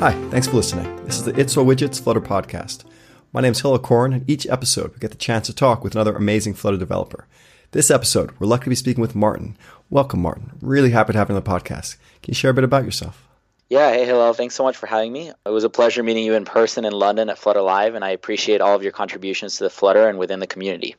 [0.00, 1.06] Hi, thanks for listening.
[1.06, 2.84] This is the It's All Widgets Flutter podcast.
[3.32, 5.94] My name is Hillel Coren, and each episode we get the chance to talk with
[5.94, 7.26] another amazing Flutter developer.
[7.70, 9.56] This episode, we're lucky to be speaking with Martin.
[9.90, 10.50] Welcome, Martin.
[10.60, 11.96] Really happy to have you on the podcast.
[12.22, 13.26] Can you share a bit about yourself?
[13.70, 14.32] Yeah, hey, hello.
[14.32, 15.30] Thanks so much for having me.
[15.46, 18.10] It was a pleasure meeting you in person in London at Flutter Live, and I
[18.10, 20.96] appreciate all of your contributions to the Flutter and within the community.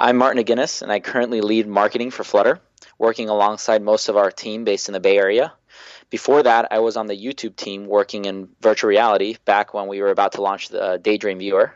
[0.00, 2.58] I'm Martin Aguinis, and I currently lead marketing for Flutter,
[2.98, 5.52] working alongside most of our team based in the Bay Area.
[6.10, 10.00] Before that, I was on the YouTube team working in virtual reality back when we
[10.00, 11.74] were about to launch the Daydream Viewer.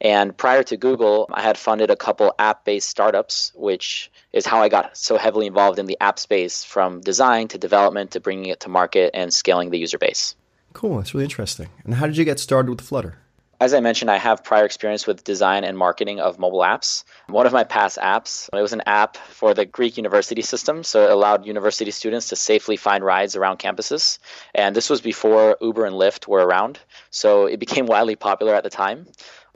[0.00, 4.60] And prior to Google, I had funded a couple app based startups, which is how
[4.60, 8.46] I got so heavily involved in the app space from design to development to bringing
[8.46, 10.34] it to market and scaling the user base.
[10.72, 10.98] Cool.
[10.98, 11.68] That's really interesting.
[11.84, 13.16] And how did you get started with Flutter?
[13.62, 17.04] As I mentioned, I have prior experience with design and marketing of mobile apps.
[17.28, 21.04] One of my past apps, it was an app for the Greek university system, so
[21.04, 24.18] it allowed university students to safely find rides around campuses.
[24.52, 26.80] And this was before Uber and Lyft were around,
[27.12, 29.06] so it became widely popular at the time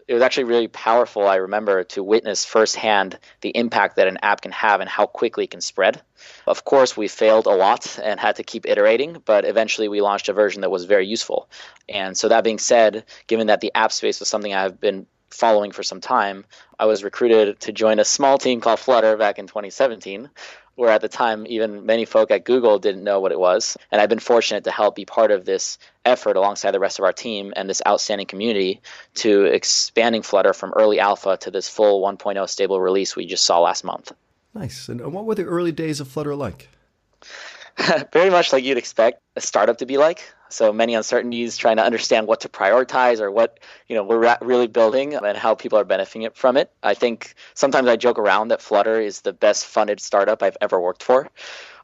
[0.09, 4.41] it was actually really powerful, I remember, to witness firsthand the impact that an app
[4.41, 6.01] can have and how quickly it can spread.
[6.47, 10.29] Of course, we failed a lot and had to keep iterating, but eventually we launched
[10.29, 11.49] a version that was very useful.
[11.89, 15.73] And so, that being said, given that the app space was something I've been following
[15.73, 16.45] for some time,
[16.79, 20.31] I was recruited to join a small team called Flutter back in 2017
[20.77, 23.77] where at the time even many folk at Google didn't know what it was.
[23.91, 27.05] And I've been fortunate to help be part of this effort alongside the rest of
[27.05, 28.81] our team and this outstanding community
[29.15, 33.59] to expanding Flutter from early alpha to this full 1.0 stable release we just saw
[33.59, 34.13] last month.
[34.55, 34.89] Nice.
[34.89, 36.69] And what were the early days of Flutter like?
[38.13, 40.33] Very much like you'd expect a startup to be like.
[40.49, 44.69] So many uncertainties, trying to understand what to prioritize or what you know we're really
[44.69, 46.71] building and how people are benefiting from it.
[46.83, 50.81] I think sometimes I joke around that Flutter is the best funded startup I've ever
[50.81, 51.29] worked for.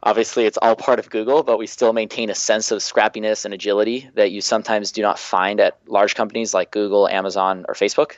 [0.04, 3.52] Obviously, it's all part of Google, but we still maintain a sense of scrappiness and
[3.52, 8.16] agility that you sometimes do not find at large companies like Google, Amazon, or Facebook.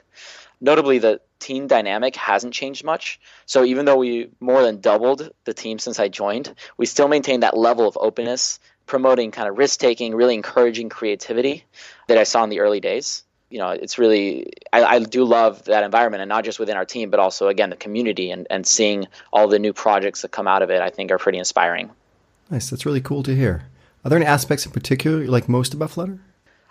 [0.60, 3.20] Notably, the team dynamic hasn't changed much.
[3.46, 7.40] So even though we more than doubled the team since I joined, we still maintain
[7.40, 11.64] that level of openness, promoting kind of risk taking, really encouraging creativity
[12.08, 13.24] that I saw in the early days.
[13.50, 16.84] You know, it's really I, I, do love that environment, and not just within our
[16.84, 20.48] team, but also again the community and and seeing all the new projects that come
[20.48, 20.80] out of it.
[20.80, 21.90] I think are pretty inspiring.
[22.50, 23.66] Nice, that's really cool to hear.
[24.04, 26.18] Are there any aspects in particular you like most about Flutter?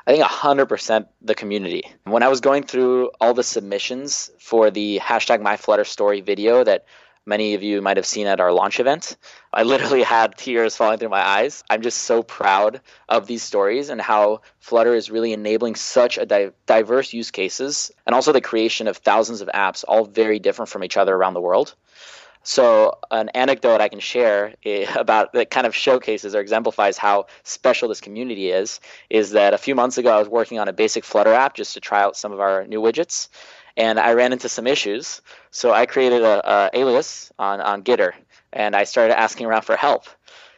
[0.06, 1.84] I think 100% the community.
[2.04, 6.86] When I was going through all the submissions for the hashtag MyFlutterStory video that
[7.26, 9.16] many of you might have seen at our launch event,
[9.54, 11.64] I literally had tears falling through my eyes.
[11.70, 16.26] I'm just so proud of these stories and how Flutter is really enabling such a
[16.26, 20.68] di- diverse use cases and also the creation of thousands of apps, all very different
[20.68, 21.76] from each other around the world.
[22.44, 24.54] So, an anecdote I can share
[24.96, 29.58] about that kind of showcases or exemplifies how special this community is is that a
[29.58, 32.18] few months ago I was working on a basic Flutter app just to try out
[32.18, 33.30] some of our new widgets,
[33.78, 35.22] and I ran into some issues.
[35.52, 38.14] So I created a alias on on Gitter,
[38.52, 40.06] and I started asking around for help.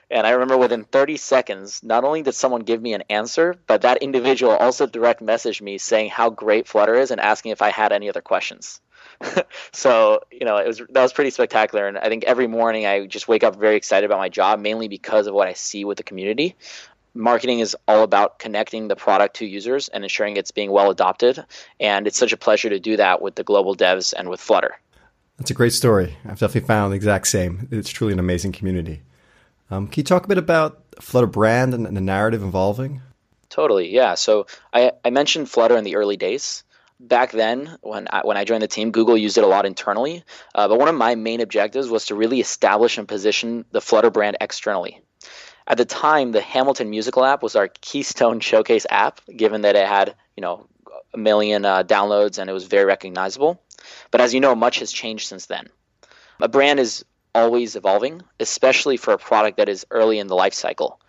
[0.09, 3.81] And I remember within 30 seconds, not only did someone give me an answer, but
[3.81, 7.69] that individual also direct messaged me saying how great Flutter is and asking if I
[7.69, 8.81] had any other questions.
[9.71, 11.88] so you know it was that was pretty spectacular.
[11.88, 14.89] And i think every morning i just wake up very excited about my job mainly
[14.89, 16.55] because of what i see with the community.
[17.13, 21.45] Marketing is all about connecting the product to users and ensuring it's being well adopted.
[21.79, 24.77] And it's such a pleasure to do that with the global devs and with flutter.
[25.38, 26.17] That's a great story.
[26.25, 27.69] I've definitely found the exact same.
[27.71, 29.01] It's truly an amazing community
[29.71, 33.01] um, can you talk a bit about flutter brand and the narrative evolving
[33.49, 36.63] totally yeah so I, I mentioned flutter in the early days
[36.99, 40.23] back then when I, when I joined the team, Google used it a lot internally.
[40.53, 44.09] Uh, but one of my main objectives was to really establish and position the Flutter
[44.09, 45.01] brand externally.
[45.67, 49.87] At the time, the Hamilton Musical app was our keystone showcase app, given that it
[49.87, 50.67] had you know
[51.13, 53.61] a million uh, downloads and it was very recognizable.
[54.11, 55.69] But as you know, much has changed since then.
[56.39, 57.03] A brand is
[57.35, 61.00] always evolving, especially for a product that is early in the life cycle.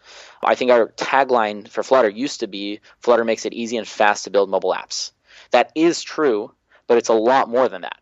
[0.44, 4.24] I think our tagline for Flutter used to be Flutter makes it easy and fast
[4.24, 5.12] to build mobile apps.
[5.53, 6.53] That is true,
[6.86, 7.98] but it's a lot more than that.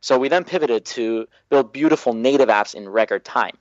[0.00, 3.56] So we then pivoted to build beautiful native apps in record time.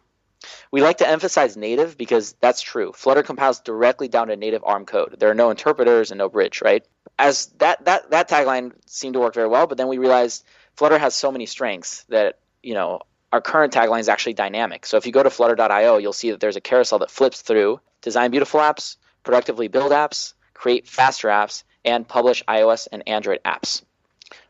[0.72, 2.94] We like to emphasize native because that's true.
[2.94, 5.18] Flutter compiles directly down to native ARM code.
[5.20, 6.84] There are no interpreters and no bridge, right?
[7.20, 10.44] As that that that tagline seemed to work very well, but then we realized
[10.76, 13.02] Flutter has so many strengths that, you know,
[13.32, 14.86] our current tagline is actually dynamic.
[14.86, 17.80] So if you go to flutter.io, you'll see that there's a carousel that flips through
[18.02, 23.84] design beautiful apps, productively build apps, create faster apps, and publish iOS and Android apps,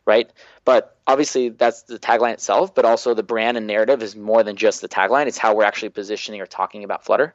[0.06, 0.30] right?
[0.66, 4.56] But obviously, that's the tagline itself, but also the brand and narrative is more than
[4.56, 5.28] just the tagline.
[5.28, 7.34] It's how we're actually positioning or talking about Flutter.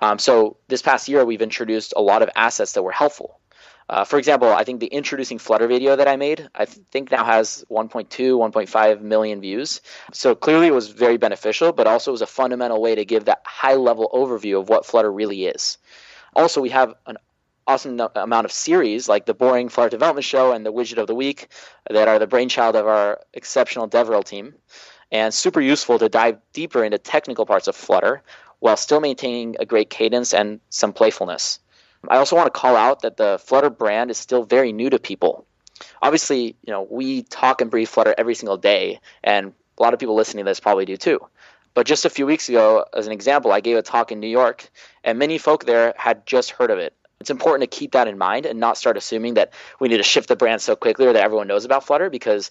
[0.00, 3.40] Um, so this past year, we've introduced a lot of assets that were helpful.
[3.88, 7.24] Uh, for example, I think the introducing Flutter video that I made, I think now
[7.24, 9.80] has 1.2, 1.5 million views.
[10.12, 13.42] So clearly it was very beneficial, but also was a fundamental way to give that
[13.44, 15.78] high level overview of what Flutter really is.
[16.34, 17.16] Also, we have an
[17.66, 21.06] awesome no- amount of series like the boring Flutter development show and the widget of
[21.06, 21.48] the week
[21.90, 24.54] that are the brainchild of our exceptional DevRel team
[25.10, 28.22] and super useful to dive deeper into technical parts of Flutter
[28.58, 31.58] while still maintaining a great cadence and some playfulness.
[32.08, 34.98] I also want to call out that the Flutter brand is still very new to
[34.98, 35.46] people.
[36.00, 40.00] Obviously, you know, we talk and breathe Flutter every single day, and a lot of
[40.00, 41.20] people listening to this probably do too.
[41.74, 44.28] But just a few weeks ago, as an example, I gave a talk in New
[44.28, 44.68] York,
[45.04, 46.94] and many folk there had just heard of it.
[47.20, 50.02] It's important to keep that in mind and not start assuming that we need to
[50.02, 52.50] shift the brand so quickly or that everyone knows about Flutter because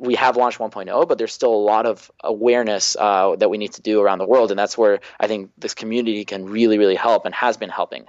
[0.00, 3.72] we have launched 1.0, but there's still a lot of awareness uh, that we need
[3.72, 6.94] to do around the world, and that's where I think this community can really, really
[6.94, 8.06] help and has been helping.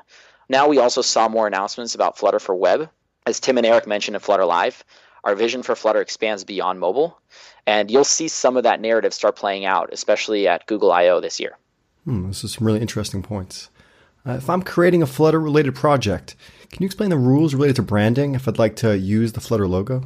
[0.49, 2.89] Now we also saw more announcements about Flutter for web.
[3.25, 4.83] As Tim and Eric mentioned in Flutter Live,
[5.23, 7.19] our vision for Flutter expands beyond mobile,
[7.65, 11.39] and you'll see some of that narrative start playing out, especially at Google I/O this
[11.39, 11.57] year.
[12.05, 13.69] Hmm, this is some really interesting points.
[14.25, 16.35] Uh, if I'm creating a Flutter related project,
[16.71, 19.67] can you explain the rules related to branding if I'd like to use the Flutter
[19.67, 20.03] logo?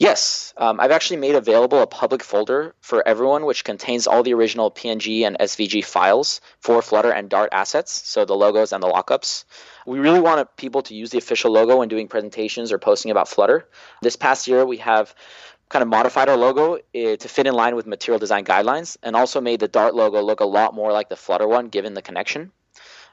[0.00, 4.32] Yes, um, I've actually made available a public folder for everyone, which contains all the
[4.32, 8.88] original PNG and SVG files for Flutter and Dart assets, so the logos and the
[8.88, 9.44] lockups.
[9.86, 13.28] We really wanted people to use the official logo when doing presentations or posting about
[13.28, 13.68] Flutter.
[14.00, 15.14] This past year, we have
[15.68, 19.14] kind of modified our logo eh, to fit in line with material design guidelines and
[19.14, 22.00] also made the Dart logo look a lot more like the Flutter one given the
[22.00, 22.52] connection.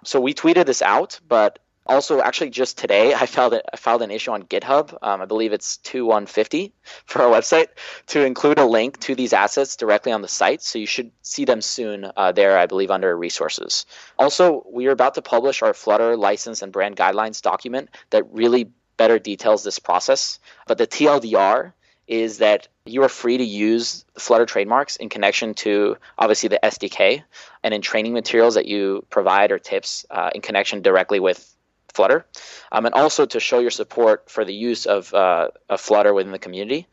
[0.06, 4.32] So we tweeted this out, but also, actually, just today, I filed, filed an issue
[4.32, 4.98] on GitHub.
[5.02, 6.74] Um, I believe it's 2150
[7.06, 7.68] for our website
[8.08, 10.62] to include a link to these assets directly on the site.
[10.62, 13.86] So you should see them soon uh, there, I believe, under resources.
[14.20, 18.72] Also, we are about to publish our Flutter license and brand guidelines document that really
[18.98, 20.40] better details this process.
[20.68, 21.74] But the TLDR
[22.08, 27.24] is that you are free to use Flutter trademarks in connection to obviously the SDK
[27.64, 31.54] and in training materials that you provide or tips uh, in connection directly with
[31.94, 32.26] Flutter,
[32.72, 36.40] um, and also to show your support for the use of, uh, Flutter within the
[36.40, 36.88] community.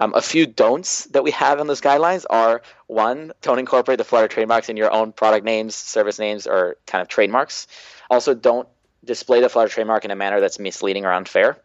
[0.00, 4.04] Um, a few don'ts that we have in those guidelines are one, don't incorporate the
[4.04, 7.66] Flutter trademarks in your own product names, service names, or kind of trademarks.
[8.08, 8.66] Also, don't
[9.04, 11.58] display the Flutter trademark in a manner that's misleading or unfair.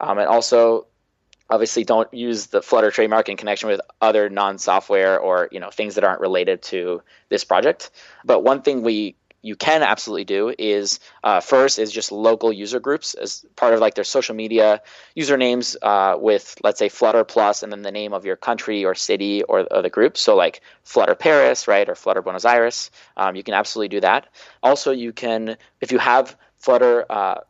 [0.00, 0.86] Um, and also,
[1.50, 5.96] obviously, don't use the Flutter trademark in connection with other non-software or you know things
[5.96, 7.90] that aren't related to this project.
[8.24, 12.78] But one thing we you can absolutely do is uh, first is just local user
[12.78, 14.80] groups as part of like their social media
[15.16, 18.94] usernames uh, with let's say Flutter Plus and then the name of your country or
[18.94, 20.16] city or, or the group.
[20.16, 22.90] So like Flutter Paris, right, or Flutter Buenos Aires.
[23.16, 24.28] Um, you can absolutely do that.
[24.62, 27.04] Also, you can if you have Flutter.
[27.10, 27.40] Uh,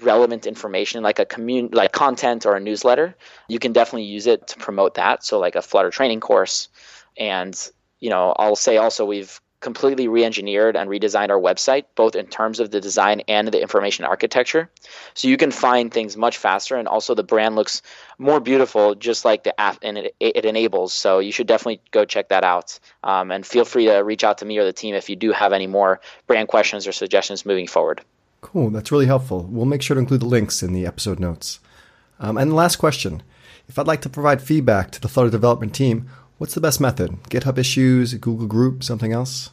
[0.00, 3.14] relevant information like a commun like content or a newsletter
[3.46, 6.68] you can definitely use it to promote that so like a flutter training course
[7.16, 7.70] and
[8.00, 12.60] you know i'll say also we've completely re-engineered and redesigned our website both in terms
[12.60, 14.68] of the design and the information architecture.
[15.14, 17.80] So you can find things much faster and also the brand looks
[18.18, 20.92] more beautiful just like the app and it, it enables.
[20.92, 22.78] So you should definitely go check that out.
[23.04, 25.32] Um, and feel free to reach out to me or the team if you do
[25.32, 28.02] have any more brand questions or suggestions moving forward.
[28.42, 28.70] Cool.
[28.70, 29.44] That's really helpful.
[29.44, 31.60] We'll make sure to include the links in the episode notes.
[32.18, 33.22] Um, and last question.
[33.68, 36.08] If i'd like to provide feedback to the flutter development team
[36.42, 37.22] What's the best method?
[37.30, 39.50] GitHub issues, Google Group, something else?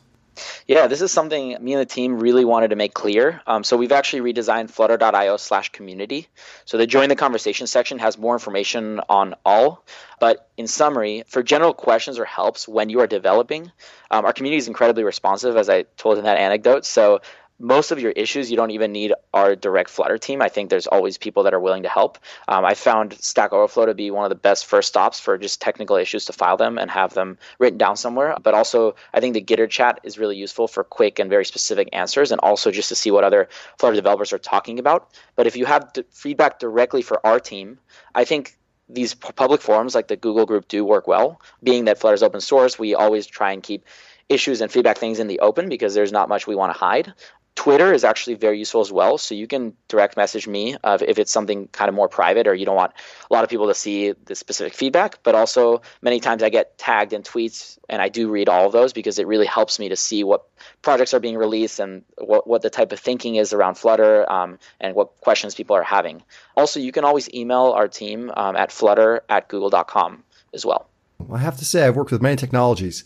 [0.65, 3.41] Yeah, this is something me and the team really wanted to make clear.
[3.45, 6.29] Um, so we've actually redesigned flutter.io slash community.
[6.65, 9.85] So the join the conversation section has more information on all.
[10.19, 13.71] But in summary, for general questions or helps when you are developing,
[14.09, 16.85] um, our community is incredibly responsive, as I told in that anecdote.
[16.85, 17.21] So
[17.59, 20.41] most of your issues, you don't even need our direct Flutter team.
[20.41, 22.17] I think there's always people that are willing to help.
[22.47, 25.61] Um, I found Stack Overflow to be one of the best first stops for just
[25.61, 28.37] technical issues to file them and have them written down somewhere.
[28.41, 31.89] But also, I think the Gitter chat is really useful for quick and very specific
[31.91, 35.11] answers and also just to see what other Flutter developers are talking about.
[35.35, 37.79] But if you have d- feedback directly for our team,
[38.15, 41.41] I think these public forums like the Google group do work well.
[41.61, 43.85] Being that Flutter is open source, we always try and keep
[44.29, 47.13] issues and feedback things in the open because there's not much we want to hide.
[47.55, 49.17] Twitter is actually very useful as well.
[49.17, 52.55] So you can direct message me uh, if it's something kind of more private or
[52.55, 52.93] you don't want
[53.29, 55.21] a lot of people to see the specific feedback.
[55.23, 58.71] But also, many times I get tagged in tweets and I do read all of
[58.71, 60.45] those because it really helps me to see what
[60.81, 64.57] projects are being released and what, what the type of thinking is around Flutter um,
[64.79, 66.23] and what questions people are having.
[66.55, 70.89] Also, you can always email our team um, at flutter at google.com as well.
[71.17, 71.37] well.
[71.37, 73.03] I have to say, I've worked with many technologies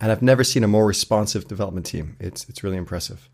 [0.00, 2.16] and I've never seen a more responsive development team.
[2.20, 3.28] It's, it's really impressive.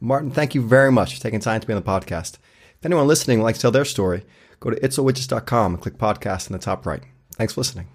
[0.00, 2.38] Martin, thank you very much for taking time to be on the podcast.
[2.78, 4.24] If anyone listening would like to tell their story,
[4.58, 7.02] go to itsallwidgets.com and click podcast in the top right.
[7.36, 7.88] Thanks for listening.